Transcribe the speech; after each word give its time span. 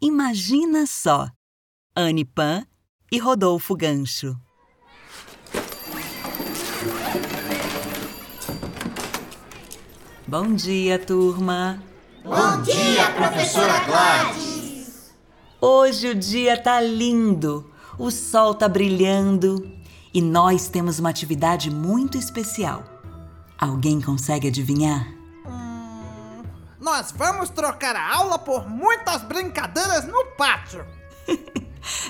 Imagina 0.00 0.84
só! 0.86 1.26
Anne 1.96 2.22
Pan 2.22 2.66
e 3.10 3.18
Rodolfo 3.18 3.74
Gancho. 3.74 4.36
Bom 10.28 10.54
dia, 10.54 10.98
turma! 10.98 11.82
Bom 12.22 12.60
dia, 12.60 13.10
professora 13.12 13.84
Gladys! 13.86 15.14
Hoje 15.58 16.10
o 16.10 16.14
dia 16.14 16.60
tá 16.60 16.78
lindo, 16.78 17.72
o 17.98 18.10
sol 18.10 18.54
tá 18.54 18.68
brilhando 18.68 19.66
e 20.12 20.20
nós 20.20 20.68
temos 20.68 20.98
uma 20.98 21.08
atividade 21.08 21.70
muito 21.70 22.18
especial. 22.18 22.84
Alguém 23.56 24.02
consegue 24.02 24.48
adivinhar? 24.48 25.15
Nós 26.86 27.10
vamos 27.10 27.50
trocar 27.50 27.96
a 27.96 28.14
aula 28.14 28.38
por 28.38 28.70
muitas 28.70 29.20
brincadeiras 29.24 30.06
no 30.06 30.24
pátio. 30.36 30.86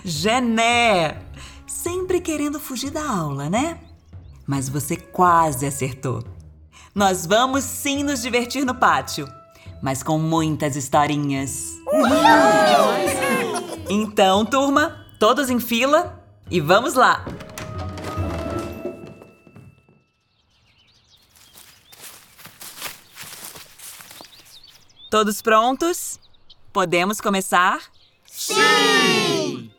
Gené! 0.05 1.23
Sempre 1.67 2.21
querendo 2.21 2.61
fugir 2.61 2.91
da 2.91 3.03
aula, 3.03 3.49
né? 3.49 3.79
Mas 4.47 4.69
você 4.69 4.95
quase 4.95 5.65
acertou. 5.65 6.23
Nós 6.95 7.25
vamos 7.25 7.65
sim 7.65 8.03
nos 8.03 8.21
divertir 8.21 8.67
no 8.67 8.75
pátio, 8.75 9.27
mas 9.83 10.03
com 10.03 10.19
muitas 10.19 10.77
historinhas. 10.77 11.73
Então, 13.89 14.45
turma, 14.45 15.07
todos 15.19 15.49
em 15.49 15.59
fila 15.59 16.23
e 16.51 16.61
vamos 16.61 16.93
lá! 16.93 17.25
Todos 25.17 25.41
prontos? 25.41 26.21
Podemos 26.75 27.23
começar? 27.23 27.81
Sim! 28.27 29.71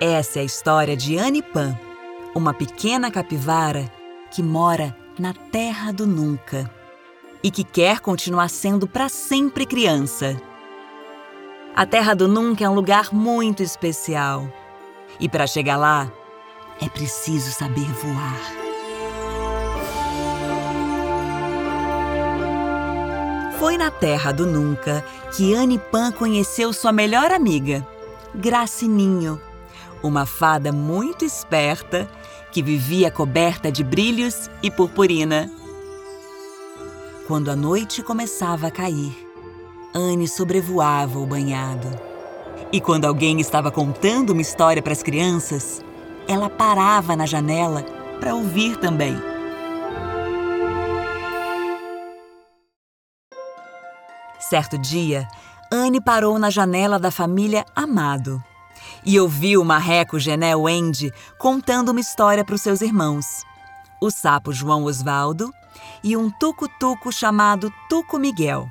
Essa 0.00 0.40
é 0.40 0.42
a 0.42 0.44
história 0.44 0.96
de 0.96 1.16
Anne 1.16 1.40
Pan, 1.40 1.78
uma 2.34 2.52
pequena 2.52 3.12
capivara 3.12 3.88
que 4.32 4.42
mora 4.42 4.92
na 5.16 5.32
Terra 5.32 5.92
do 5.92 6.04
Nunca 6.04 6.68
e 7.44 7.50
que 7.52 7.62
quer 7.62 8.00
continuar 8.00 8.50
sendo 8.50 8.88
para 8.88 9.08
sempre 9.08 9.66
criança. 9.66 10.36
A 11.76 11.86
Terra 11.86 12.12
do 12.12 12.26
Nunca 12.26 12.64
é 12.64 12.68
um 12.68 12.74
lugar 12.74 13.14
muito 13.14 13.62
especial 13.62 14.52
e 15.20 15.28
para 15.28 15.46
chegar 15.46 15.76
lá 15.76 16.10
é 16.82 16.88
preciso 16.88 17.52
saber 17.52 17.86
voar. 18.02 18.65
Foi 23.58 23.78
na 23.78 23.90
Terra 23.90 24.32
do 24.32 24.46
Nunca 24.46 25.02
que 25.34 25.54
Anne 25.54 25.78
Pan 25.78 26.12
conheceu 26.12 26.74
sua 26.74 26.92
melhor 26.92 27.32
amiga, 27.32 27.86
Gracininho, 28.34 29.40
uma 30.02 30.26
fada 30.26 30.70
muito 30.70 31.24
esperta 31.24 32.06
que 32.52 32.62
vivia 32.62 33.10
coberta 33.10 33.72
de 33.72 33.82
brilhos 33.82 34.50
e 34.62 34.70
purpurina. 34.70 35.50
Quando 37.26 37.50
a 37.50 37.56
noite 37.56 38.02
começava 38.02 38.66
a 38.66 38.70
cair, 38.70 39.16
Anne 39.94 40.28
sobrevoava 40.28 41.18
o 41.18 41.26
banhado. 41.26 41.88
E 42.70 42.78
quando 42.78 43.06
alguém 43.06 43.40
estava 43.40 43.70
contando 43.70 44.30
uma 44.30 44.42
história 44.42 44.82
para 44.82 44.92
as 44.92 45.02
crianças, 45.02 45.82
ela 46.28 46.50
parava 46.50 47.16
na 47.16 47.24
janela 47.24 47.82
para 48.20 48.34
ouvir 48.34 48.76
também. 48.76 49.16
Certo 54.48 54.78
dia, 54.78 55.26
Anne 55.72 56.00
parou 56.00 56.38
na 56.38 56.50
janela 56.50 57.00
da 57.00 57.10
família 57.10 57.64
Amado 57.74 58.40
e 59.04 59.18
ouviu 59.18 59.60
o 59.60 59.64
marreco 59.64 60.20
Gené 60.20 60.54
Wendy 60.54 61.12
contando 61.36 61.88
uma 61.88 61.98
história 61.98 62.44
para 62.44 62.54
os 62.54 62.62
seus 62.62 62.80
irmãos. 62.80 63.42
O 64.00 64.08
sapo 64.08 64.52
João 64.52 64.84
Osvaldo 64.84 65.52
e 66.02 66.16
um 66.16 66.30
tuco-tuco 66.30 67.10
chamado 67.10 67.72
Tuco 67.88 68.18
Miguel. 68.18 68.68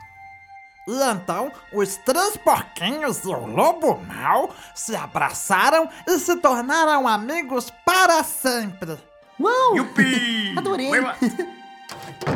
E 0.87 1.11
então, 1.11 1.51
os 1.73 1.97
três 1.97 2.37
porquinhos 2.37 3.25
e 3.25 3.27
o 3.27 3.45
lobo 3.45 3.99
mau 4.07 4.55
se 4.73 4.95
abraçaram 4.95 5.89
e 6.07 6.17
se 6.19 6.37
tornaram 6.37 7.05
amigos 7.05 7.69
para 7.83 8.23
sempre. 8.23 8.97
Uau! 9.37 9.75
Yupi! 9.75 10.53
Adorei! 10.57 10.91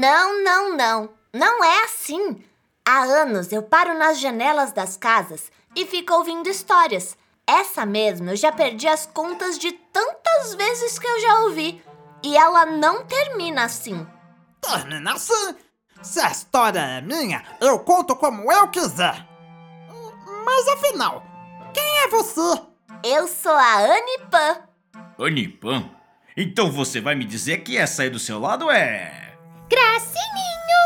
Não, 0.00 0.42
não, 0.42 0.76
não. 0.76 1.10
Não 1.32 1.64
é 1.64 1.84
assim. 1.84 2.42
Há 2.86 3.02
anos 3.02 3.52
eu 3.52 3.62
paro 3.62 3.96
nas 3.96 4.18
janelas 4.20 4.72
das 4.72 4.96
casas 4.96 5.50
e 5.76 5.86
fico 5.86 6.12
ouvindo 6.14 6.48
histórias. 6.48 7.16
Essa 7.46 7.84
mesmo 7.84 8.30
eu 8.30 8.36
já 8.36 8.52
perdi 8.52 8.88
as 8.88 9.06
contas 9.06 9.58
de 9.58 9.72
tantas 9.72 10.54
vezes 10.54 10.98
que 10.98 11.06
eu 11.06 11.20
já 11.20 11.40
ouvi. 11.40 11.82
E 12.22 12.36
ela 12.36 12.64
não 12.66 13.04
termina 13.04 13.64
assim. 13.64 14.06
Termina 14.60 15.14
assim. 15.14 15.56
Se 16.02 16.20
a 16.20 16.30
história 16.30 16.80
é 16.80 17.00
minha, 17.00 17.44
eu 17.60 17.78
conto 17.80 18.16
como 18.16 18.50
eu 18.50 18.68
quiser. 18.68 19.26
Mas 20.44 20.68
afinal, 20.68 21.22
quem 21.72 21.98
é 22.00 22.08
você? 22.08 22.62
Eu 23.04 23.28
sou 23.28 23.52
a 23.52 23.78
Anne 23.78 24.18
Pan. 24.30 24.62
Anipan? 25.18 25.90
Então 26.36 26.70
você 26.70 27.00
vai 27.00 27.14
me 27.14 27.24
dizer 27.24 27.58
que 27.58 27.76
essa 27.76 28.02
aí 28.02 28.10
do 28.10 28.18
seu 28.18 28.38
lado 28.40 28.70
é. 28.70 29.31
Gracininho! 29.72 30.84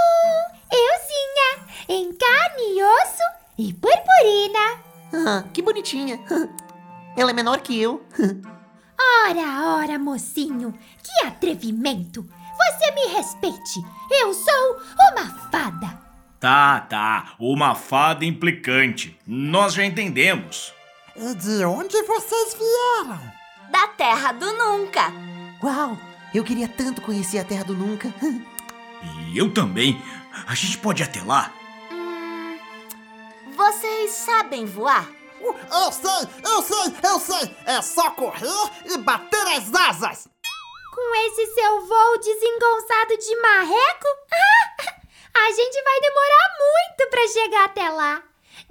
Euzinha! 0.70 1.66
Em 1.88 2.12
carne 2.14 2.78
e 2.78 2.82
osso 2.84 3.22
e 3.58 3.72
purpurina! 3.72 4.80
Ah, 5.12 5.44
que 5.52 5.60
bonitinha. 5.60 6.20
Ela 7.16 7.32
é 7.32 7.34
menor 7.34 7.58
que 7.62 7.80
eu. 7.82 8.06
Ora, 9.26 9.76
ora, 9.82 9.98
mocinho! 9.98 10.72
Que 11.02 11.26
atrevimento! 11.26 12.22
Você 12.22 12.92
me 12.92 13.12
respeite! 13.12 13.84
Eu 14.08 14.32
sou 14.32 14.80
uma 15.10 15.50
fada! 15.50 15.98
Tá, 16.38 16.80
tá. 16.80 17.34
Uma 17.40 17.74
fada 17.74 18.24
implicante. 18.24 19.18
Nós 19.26 19.74
já 19.74 19.84
entendemos. 19.84 20.72
E 21.16 21.34
de 21.34 21.64
onde 21.64 22.00
vocês 22.04 22.54
vieram? 22.54 23.20
Da 23.68 23.88
Terra 23.88 24.30
do 24.30 24.52
Nunca. 24.52 25.12
Uau! 25.60 25.98
Eu 26.32 26.44
queria 26.44 26.68
tanto 26.68 27.02
conhecer 27.02 27.38
a 27.38 27.44
Terra 27.44 27.64
do 27.64 27.74
Nunca. 27.74 28.14
Eu 29.36 29.52
também. 29.52 30.02
A 30.46 30.54
gente 30.54 30.78
pode 30.78 31.02
ir 31.02 31.04
até 31.04 31.22
lá? 31.22 31.52
Hum, 31.92 32.58
vocês 33.54 34.10
sabem 34.12 34.64
voar? 34.64 35.06
Uh, 35.40 35.54
Eu 35.70 35.92
sei, 35.92 36.28
eu 36.44 36.62
sei, 36.62 36.94
eu 37.04 37.20
sei! 37.20 37.56
É 37.66 37.82
só 37.82 38.10
correr 38.12 38.70
e 38.86 38.96
bater 38.96 39.46
as 39.48 39.74
asas! 39.74 40.28
Com 40.94 41.14
esse 41.26 41.54
seu 41.54 41.86
voo 41.86 42.18
desengonçado 42.18 43.18
de 43.18 43.40
marreco? 43.42 44.08
a 45.36 45.50
gente 45.50 45.82
vai 45.82 46.00
demorar 46.00 46.48
muito 46.58 47.10
pra 47.10 47.28
chegar 47.28 47.64
até 47.66 47.90
lá. 47.90 48.22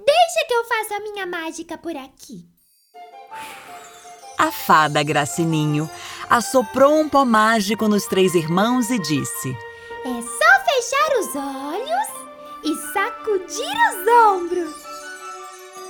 Deixa 0.04 0.46
que 0.48 0.54
eu 0.54 0.64
faça 0.64 0.96
a 0.96 1.00
minha 1.00 1.26
mágica 1.26 1.78
por 1.78 1.96
aqui. 1.96 2.44
A 4.36 4.50
fada 4.50 5.02
Gracininho 5.04 5.88
assoprou 6.28 6.98
um 7.00 7.08
pó 7.08 7.24
mágico 7.24 7.86
nos 7.86 8.06
três 8.06 8.34
irmãos 8.34 8.90
e 8.90 8.98
disse: 8.98 9.56
olhos 11.36 12.08
e 12.64 12.74
sacudir 12.92 13.76
os 13.90 14.34
ombros. 14.34 14.74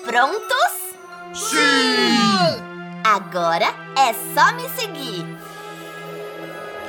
Prontos? 0.04 0.94
Sim! 1.34 2.62
Agora 3.04 3.72
é 3.96 4.12
só 4.34 4.52
me 4.54 4.68
seguir. 4.70 5.24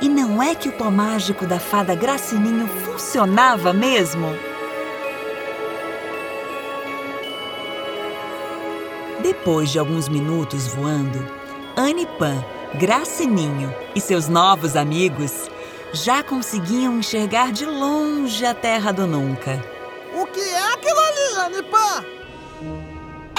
E 0.00 0.08
não 0.08 0.42
é 0.42 0.54
que 0.54 0.68
o 0.68 0.72
pó 0.72 0.90
mágico 0.90 1.46
da 1.46 1.58
fada 1.58 1.94
Gracininho 1.94 2.68
funcionava 2.84 3.72
mesmo? 3.72 4.26
Depois 9.22 9.70
de 9.70 9.78
alguns 9.78 10.08
minutos 10.08 10.68
voando, 10.68 11.18
Anne 11.76 12.06
Pan, 12.18 12.44
Gracininho 12.74 13.74
e 13.94 14.00
seus 14.00 14.28
novos 14.28 14.76
amigos 14.76 15.48
já 15.92 16.22
conseguiam 16.22 16.98
enxergar 16.98 17.52
de 17.52 17.64
longe 17.64 18.44
a 18.44 18.54
Terra 18.54 18.92
do 18.92 19.06
Nunca. 19.06 19.62
O 20.14 20.26
que 20.26 20.40
é 20.40 20.72
aquilo 20.72 20.98
ali, 20.98 21.40
Anipã? 21.46 22.04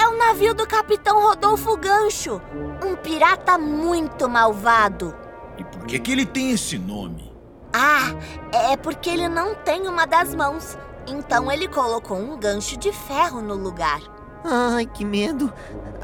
É 0.00 0.08
o 0.08 0.16
navio 0.16 0.54
do 0.54 0.66
Capitão 0.66 1.20
Rodolfo 1.20 1.76
Gancho, 1.76 2.40
um 2.84 2.96
pirata 2.96 3.58
muito 3.58 4.28
malvado. 4.28 5.14
E 5.58 5.64
por 5.64 5.84
que, 5.84 5.98
que 5.98 6.12
ele 6.12 6.24
tem 6.24 6.52
esse 6.52 6.78
nome? 6.78 7.30
Ah, 7.72 8.14
é 8.52 8.76
porque 8.76 9.10
ele 9.10 9.28
não 9.28 9.54
tem 9.54 9.86
uma 9.86 10.06
das 10.06 10.34
mãos. 10.34 10.76
Então 11.06 11.50
ele 11.50 11.68
colocou 11.68 12.16
um 12.16 12.38
gancho 12.38 12.76
de 12.76 12.92
ferro 12.92 13.40
no 13.40 13.54
lugar. 13.54 14.00
Ai, 14.44 14.86
que 14.86 15.04
medo. 15.04 15.52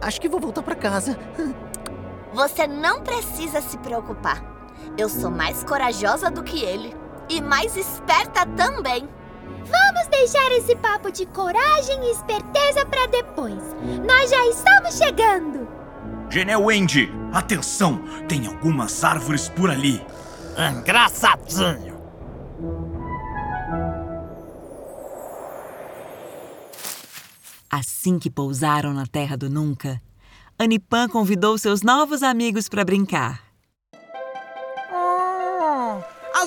Acho 0.00 0.20
que 0.20 0.28
vou 0.28 0.40
voltar 0.40 0.62
pra 0.62 0.74
casa. 0.74 1.18
Você 2.32 2.66
não 2.66 3.02
precisa 3.02 3.60
se 3.60 3.78
preocupar. 3.78 4.55
Eu 4.98 5.08
sou 5.08 5.30
mais 5.30 5.62
corajosa 5.64 6.30
do 6.30 6.42
que 6.42 6.62
ele. 6.62 6.94
E 7.28 7.40
mais 7.40 7.76
esperta 7.76 8.46
também. 8.46 9.08
Vamos 9.58 10.06
deixar 10.08 10.52
esse 10.52 10.76
papo 10.76 11.10
de 11.10 11.26
coragem 11.26 12.04
e 12.04 12.12
esperteza 12.12 12.86
para 12.86 13.06
depois. 13.06 13.62
Nós 14.06 14.30
já 14.30 14.46
estamos 14.46 14.96
chegando. 14.96 15.68
Genel 16.30 16.64
Wendy, 16.64 17.10
atenção! 17.32 18.00
Tem 18.28 18.46
algumas 18.46 19.02
árvores 19.02 19.48
por 19.48 19.70
ali. 19.70 20.04
Engraçadinho. 20.56 21.96
Assim 27.70 28.18
que 28.18 28.30
pousaram 28.30 28.94
na 28.94 29.06
terra 29.06 29.36
do 29.36 29.50
nunca, 29.50 30.00
Anipan 30.58 31.08
convidou 31.08 31.58
seus 31.58 31.82
novos 31.82 32.22
amigos 32.22 32.68
para 32.68 32.84
brincar. 32.84 33.45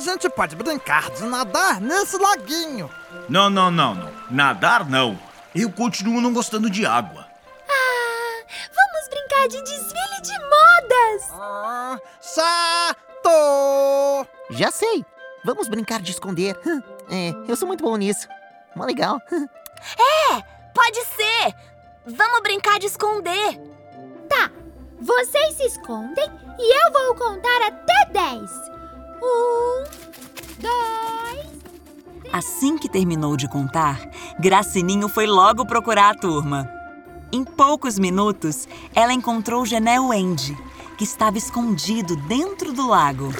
A 0.08 0.12
gente 0.14 0.30
pode 0.30 0.56
brincar 0.56 1.10
de 1.12 1.24
nadar 1.24 1.82
nesse 1.82 2.18
laguinho. 2.18 2.90
Não, 3.28 3.50
não, 3.50 3.70
não, 3.72 3.96
não. 3.96 4.12
Nadar 4.30 4.88
não. 4.90 5.18
Eu 5.56 5.72
continuo 5.72 6.22
não 6.22 6.32
gostando 6.34 6.70
de 6.70 6.86
água. 6.86 7.26
Ah, 7.68 8.44
vamos 8.76 9.10
brincar 9.10 9.48
de 9.48 9.62
desfile 9.64 10.22
de 10.22 10.40
modas. 10.40 11.30
Ah, 11.34 12.00
chato! 12.22 14.28
Já 14.52 14.72
sei. 14.72 15.04
Vamos 15.44 15.68
brincar 15.68 16.02
de 16.02 16.12
esconder. 16.12 16.60
Hum, 16.66 16.82
É, 17.12 17.34
eu 17.48 17.56
sou 17.56 17.68
muito 17.68 17.84
bom 17.84 17.96
nisso. 17.96 18.28
Mó 18.76 18.86
legal. 18.86 19.20
Hum. 19.32 19.48
Pode 20.74 21.04
ser! 21.06 21.56
Vamos 22.06 22.42
brincar 22.42 22.80
de 22.80 22.88
esconder. 22.88 23.60
Tá, 24.30 24.50
vocês 25.00 25.56
se 25.56 25.64
escondem 25.66 26.26
e 26.58 26.86
eu 26.86 26.92
vou 26.92 27.16
contar 27.16 27.68
até 27.68 28.06
10. 28.12 28.52
Um, 29.22 29.84
dois. 30.60 31.48
Assim 32.32 32.78
que 32.78 32.90
terminou 32.90 33.36
de 33.36 33.50
contar, 33.50 34.00
Gracininho 34.40 35.10
foi 35.10 35.28
logo 35.28 35.66
procurar 35.66 36.12
a 36.12 36.18
turma. 36.18 36.70
Em 37.32 37.44
poucos 37.44 38.00
minutos, 38.00 38.68
ela 38.96 39.14
encontrou 39.14 39.66
Genel 39.66 40.08
Wendy, 40.08 40.58
que 40.98 41.04
estava 41.04 41.38
escondido 41.38 42.16
dentro 42.16 42.74
do 42.74 42.88
lago. 42.88 43.34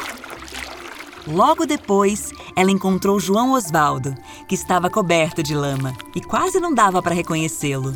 Logo 1.28 1.66
depois, 1.66 2.32
ela 2.56 2.72
encontrou 2.72 3.20
João 3.20 3.54
Osvaldo, 3.54 4.16
que 4.48 4.56
estava 4.56 4.90
coberto 4.90 5.44
de 5.44 5.56
lama 5.56 5.96
e 6.16 6.22
quase 6.22 6.60
não 6.60 6.74
dava 6.74 7.02
para 7.02 7.16
reconhecê-lo. 7.16 7.94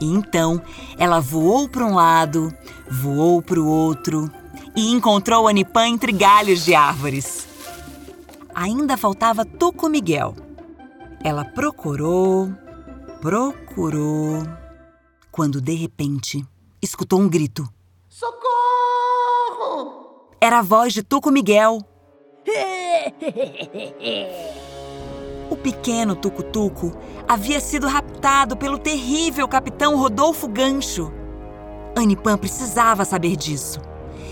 E 0.00 0.06
então, 0.06 0.62
ela 0.96 1.20
voou 1.20 1.68
para 1.68 1.84
um 1.84 1.94
lado, 1.94 2.52
voou 2.88 3.42
para 3.42 3.60
o 3.60 3.66
outro 3.66 4.30
e 4.78 4.92
encontrou 4.92 5.48
Anipan 5.48 5.88
entre 5.88 6.12
galhos 6.12 6.64
de 6.64 6.72
árvores. 6.72 7.48
Ainda 8.54 8.96
faltava 8.96 9.44
Tuco 9.44 9.88
Miguel. 9.88 10.36
Ela 11.24 11.44
procurou, 11.44 12.52
procurou, 13.20 14.46
quando 15.32 15.60
de 15.60 15.74
repente 15.74 16.46
escutou 16.80 17.20
um 17.20 17.28
grito. 17.28 17.68
Socorro! 18.08 18.38
Era 20.40 20.60
a 20.60 20.62
voz 20.62 20.92
de 20.92 21.02
Tuco 21.02 21.32
Miguel. 21.32 21.80
O 25.50 25.56
pequeno 25.56 26.14
Tucutuco 26.14 26.92
havia 27.26 27.58
sido 27.58 27.86
raptado 27.86 28.54
pelo 28.54 28.78
terrível 28.78 29.48
capitão 29.48 29.96
Rodolfo 29.96 30.46
Gancho. 30.46 31.10
Anipan 31.96 32.36
precisava 32.36 33.02
saber 33.02 33.34
disso. 33.34 33.80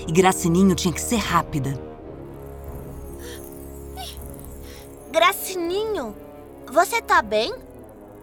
E 0.06 0.12
Gracininho 0.12 0.74
tinha 0.74 0.92
que 0.94 1.00
ser 1.00 1.16
rápida. 1.16 1.78
Gracininho, 5.10 6.14
você 6.70 7.00
tá 7.00 7.22
bem? 7.22 7.54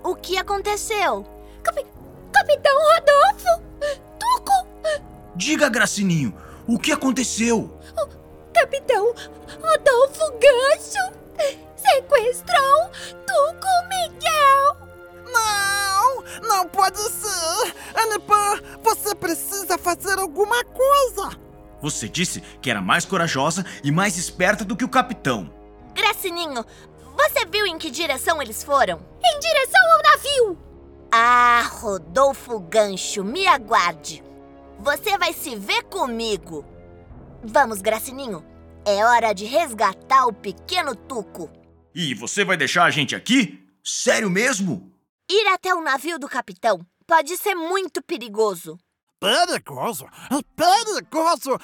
O 0.03 0.15
que 0.15 0.37
aconteceu? 0.37 1.25
Capi- 1.63 1.85
Capitão 2.31 2.73
Rodolfo! 2.77 3.63
Tuco! 4.19 4.67
Diga, 5.35 5.69
Gracininho, 5.69 6.33
o 6.67 6.77
que 6.77 6.91
aconteceu? 6.91 7.69
Capitão 8.53 9.13
Rodolfo 9.61 10.31
Gancho 10.39 11.13
sequestrou 11.75 12.89
Tuco 13.25 13.67
Miguel! 13.89 14.77
Não, 15.33 16.23
não 16.47 16.67
pode 16.67 16.99
ser. 16.99 17.73
Anipan, 17.95 18.61
você 18.83 19.15
precisa 19.15 19.77
fazer 19.77 20.19
alguma 20.19 20.63
coisa. 20.65 21.29
Você 21.83 22.07
disse 22.07 22.39
que 22.61 22.69
era 22.69 22.81
mais 22.81 23.03
corajosa 23.03 23.65
e 23.83 23.91
mais 23.91 24.17
esperta 24.17 24.63
do 24.63 24.73
que 24.73 24.85
o 24.85 24.89
capitão. 24.89 25.53
Gracininho, 25.93 26.65
você 27.13 27.45
viu 27.45 27.67
em 27.67 27.77
que 27.77 27.91
direção 27.91 28.41
eles 28.41 28.63
foram? 28.63 29.05
Em 29.21 29.39
direção 29.39 29.81
ao 29.91 30.01
navio! 30.01 30.57
Ah, 31.11 31.61
Rodolfo 31.61 32.57
Gancho, 32.61 33.21
me 33.25 33.45
aguarde. 33.45 34.23
Você 34.79 35.17
vai 35.17 35.33
se 35.33 35.57
ver 35.57 35.83
comigo. 35.83 36.65
Vamos, 37.43 37.81
Gracininho. 37.81 38.45
É 38.85 39.03
hora 39.05 39.33
de 39.33 39.43
resgatar 39.43 40.25
o 40.25 40.31
pequeno 40.31 40.95
Tuco. 40.95 41.51
E 41.93 42.15
você 42.15 42.45
vai 42.45 42.55
deixar 42.55 42.85
a 42.85 42.91
gente 42.91 43.13
aqui? 43.13 43.61
Sério 43.83 44.29
mesmo? 44.29 44.89
Ir 45.29 45.47
até 45.47 45.75
o 45.75 45.81
navio 45.81 46.17
do 46.17 46.29
capitão 46.29 46.79
pode 47.05 47.35
ser 47.35 47.55
muito 47.55 48.01
perigoso. 48.01 48.79
Perigoso, 49.23 50.05
perigoso. 50.53 51.57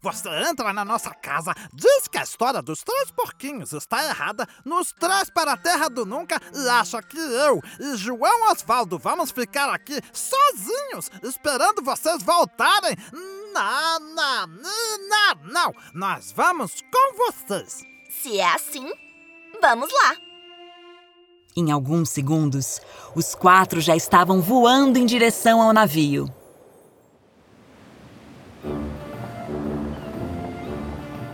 Você 0.00 0.28
entra 0.48 0.72
na 0.72 0.84
nossa 0.84 1.12
casa, 1.12 1.52
diz 1.72 2.06
que 2.06 2.16
a 2.16 2.22
história 2.22 2.62
dos 2.62 2.84
três 2.84 3.10
porquinhos 3.10 3.72
está 3.72 4.04
errada, 4.04 4.46
nos 4.64 4.92
traz 4.92 5.28
para 5.28 5.54
a 5.54 5.56
terra 5.56 5.88
do 5.88 6.06
nunca 6.06 6.40
e 6.54 6.68
acha 6.68 7.02
que 7.02 7.18
eu 7.18 7.60
e 7.80 7.96
João 7.96 8.52
Osvaldo 8.52 8.96
vamos 9.00 9.32
ficar 9.32 9.68
aqui 9.68 10.00
sozinhos, 10.12 11.10
esperando 11.24 11.82
vocês 11.82 12.22
voltarem. 12.22 12.96
Não, 13.52 13.98
não, 14.14 14.46
não, 14.46 15.52
não. 15.52 15.74
Nós 15.92 16.30
vamos 16.30 16.82
com 16.82 17.16
vocês. 17.16 17.82
Se 18.08 18.38
é 18.38 18.54
assim, 18.54 18.92
vamos 19.60 19.92
lá. 19.92 20.14
Em 21.56 21.72
alguns 21.72 22.10
segundos, 22.10 22.80
os 23.16 23.34
quatro 23.34 23.80
já 23.80 23.96
estavam 23.96 24.40
voando 24.40 25.00
em 25.00 25.06
direção 25.06 25.60
ao 25.60 25.72
navio. 25.72 26.32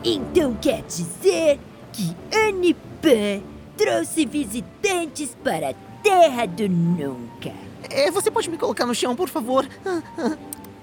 Então 0.04 0.54
quer 0.60 0.82
dizer 0.82 1.60
que 1.92 2.16
Anipan 2.48 3.42
trouxe 3.76 4.24
visitantes 4.24 5.36
para 5.42 5.70
a 5.70 5.74
Terra 6.02 6.46
do 6.46 6.68
Nunca. 6.68 7.52
É, 7.88 8.10
você 8.10 8.30
pode 8.30 8.48
me 8.48 8.56
colocar 8.56 8.86
no 8.86 8.94
chão, 8.94 9.14
por 9.16 9.28
favor? 9.28 9.68
Ah, 9.84 10.02
ah, 10.18 10.36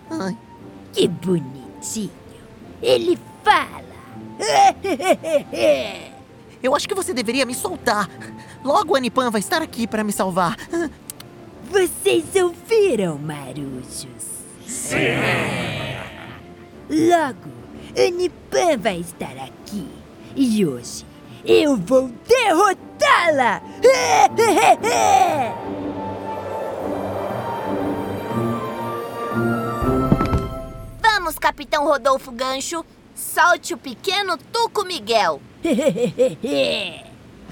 Ai, 0.09 0.37
Que 0.93 1.07
bonitinho. 1.07 2.11
Ele 2.81 3.17
fala. 3.43 3.87
eu 6.61 6.75
acho 6.75 6.87
que 6.87 6.93
você 6.93 7.13
deveria 7.13 7.45
me 7.45 7.55
soltar. 7.55 8.09
Logo 8.63 8.93
a 8.95 8.97
Anipan 8.97 9.31
vai 9.31 9.39
estar 9.39 9.61
aqui 9.61 9.87
para 9.87 10.03
me 10.03 10.11
salvar. 10.11 10.57
Vocês 11.69 12.23
ouviram, 12.35 13.17
marujos? 13.17 14.07
Sim! 14.65 14.97
Logo, 16.89 17.56
Anipan 17.97 18.77
vai 18.77 18.99
estar 18.99 19.35
aqui. 19.37 19.87
E 20.35 20.63
hoje 20.63 21.03
eu 21.43 21.75
vou 21.75 22.11
derrotá-la! 22.27 23.59
Vamos, 31.01 31.39
Capitão 31.39 31.85
Rodolfo 31.85 32.31
Gancho. 32.31 32.85
Solte 33.15 33.73
o 33.73 33.77
pequeno 33.77 34.37
Tuco 34.37 34.85
Miguel. 34.85 35.41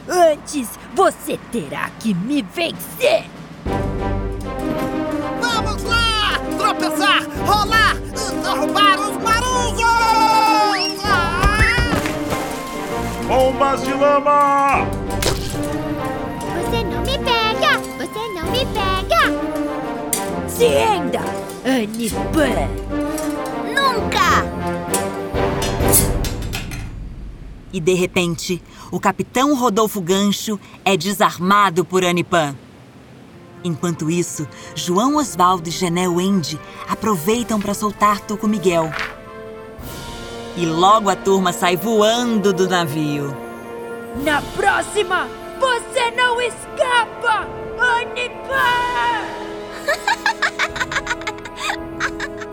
Antes, 0.07 0.69
você 0.93 1.39
terá 1.51 1.89
que 1.99 2.13
me 2.13 2.43
vencer! 2.43 3.25
Vamos 5.41 5.83
lá! 5.83 6.39
Tropeçar, 6.59 7.23
rolar 7.47 7.74
Bombas 13.35 13.83
de 13.83 13.93
lama! 13.93 14.87
Você 16.55 16.83
não 16.85 17.01
me 17.01 17.17
pega! 17.19 17.77
Você 17.97 18.29
não 18.29 18.49
me 18.49 18.65
pega! 18.67 20.47
Se 20.47 20.63
ainda, 20.63 21.19
Anipan! 21.65 22.69
Nunca! 23.75 24.45
E 27.73 27.79
de 27.81 27.93
repente, 27.93 28.63
o 28.89 29.01
capitão 29.01 29.53
Rodolfo 29.53 29.99
Gancho 29.99 30.57
é 30.85 30.95
desarmado 30.95 31.83
por 31.83 32.05
Anipan. 32.05 32.55
Enquanto 33.65 34.09
isso, 34.09 34.47
João 34.73 35.17
Osvaldo 35.17 35.67
e 35.67 35.73
Genel 35.73 36.15
Wendy 36.15 36.57
aproveitam 36.87 37.59
para 37.59 37.73
soltar 37.73 38.21
Tuco 38.21 38.47
Miguel. 38.47 38.93
E 40.57 40.65
logo 40.65 41.09
a 41.09 41.15
turma 41.15 41.51
sai 41.51 41.75
voando 41.75 42.53
do 42.53 42.69
navio. 42.69 43.35
Na 44.23 44.41
próxima, 44.41 45.27
você 45.59 46.11
não 46.11 46.39
escapa! 46.41 47.45
Anipan! 47.77 49.25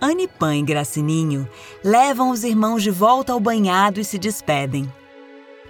Anipan 0.00 0.56
e 0.56 0.62
Gracininho 0.62 1.46
levam 1.84 2.30
os 2.30 2.42
irmãos 2.44 2.82
de 2.82 2.90
volta 2.90 3.34
ao 3.34 3.38
banhado 3.38 4.00
e 4.00 4.04
se 4.04 4.18
despedem. 4.18 4.90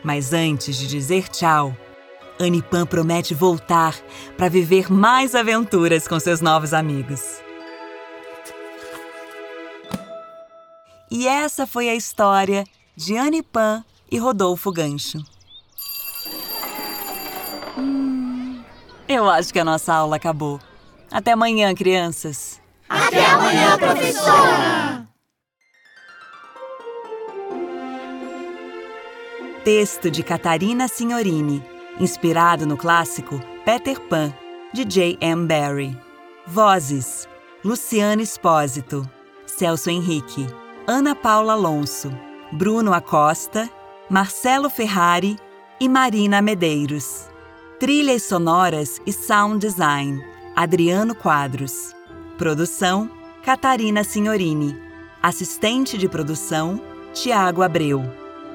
Mas 0.03 0.33
antes 0.33 0.77
de 0.77 0.87
dizer 0.87 1.29
tchau, 1.29 1.77
Anipan 2.45 2.87
promete 2.87 3.35
voltar 3.35 3.95
para 4.37 4.49
viver 4.49 4.91
mais 4.91 5.35
aventuras 5.35 6.07
com 6.09 6.19
seus 6.19 6.41
novos 6.41 6.73
amigos. 6.73 7.21
E 11.11 11.29
essa 11.29 11.67
foi 11.67 11.89
a 11.89 11.95
história 11.95 12.65
de 12.97 13.17
Anipan 13.17 13.85
e 14.11 14.19
Rodolfo 14.19 14.73
Gancho. 14.73 15.19
Hum, 17.77 18.63
eu 19.07 19.29
acho 19.29 19.53
que 19.53 19.59
a 19.59 19.65
nossa 19.65 19.93
aula 19.93 20.17
acabou. 20.17 20.59
Até 21.11 21.33
amanhã, 21.33 21.75
crianças. 21.75 22.61
Até 22.89 23.25
amanhã, 23.27 23.79
professora! 23.79 25.09
Texto 29.65 30.11
de 30.11 30.23
Catarina 30.23 30.89
Signorini, 30.89 31.63
inspirado 31.99 32.67
no 32.67 32.77
clássico 32.77 33.41
Peter 33.65 34.01
Pan, 34.01 34.33
de 34.73 34.85
J. 34.85 35.19
M. 35.21 35.47
Barrie. 35.47 35.97
Vozes: 36.47 37.29
Luciana 37.65 38.23
Espósito, 38.23 39.09
Celso 39.47 39.91
Henrique, 39.91 40.47
Ana 40.87 41.15
Paula 41.15 41.53
Alonso, 41.53 42.11
Bruno 42.53 42.93
Acosta, 42.93 43.71
Marcelo 44.11 44.69
Ferrari 44.69 45.37
e 45.79 45.89
Marina 45.89 46.43
Medeiros. 46.43 47.29
Trilhas 47.79 48.25
sonoras 48.25 49.01
e 49.07 49.13
sound 49.13 49.59
design: 49.59 50.25
Adriano 50.57 51.15
Quadros. 51.15 51.95
Produção: 52.37 53.11
Catarina 53.45 54.03
Signorini. 54.05 54.77
Assistente 55.23 55.97
de 55.97 56.09
produção: 56.09 56.81
Tiago 57.13 57.63
Abreu. 57.63 58.03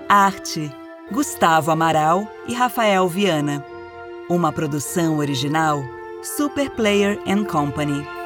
Arte: 0.10 0.72
Gustavo 1.10 1.72
Amaral 1.72 2.28
e 2.48 2.54
Rafael 2.54 3.08
Viana. 3.08 3.64
Uma 4.30 4.52
produção 4.52 5.20
original 5.20 5.82
Super 6.22 6.70
Player 6.72 7.18
and 7.26 7.46
Company. 7.46 8.17